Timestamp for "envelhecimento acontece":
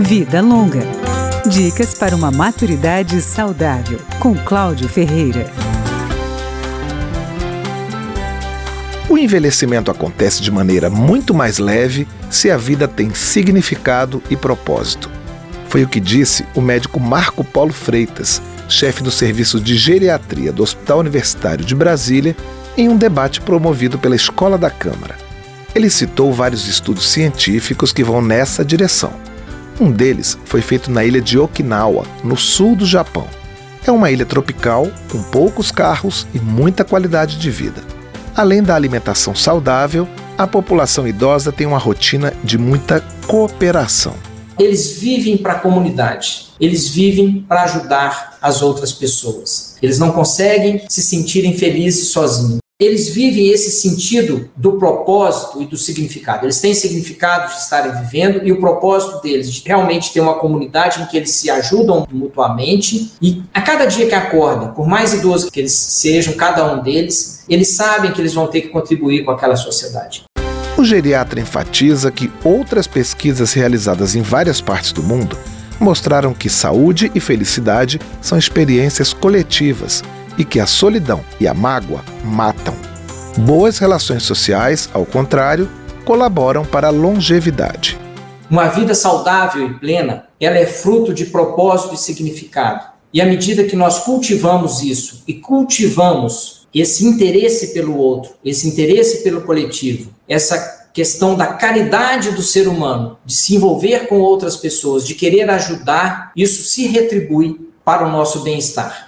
9.18-10.40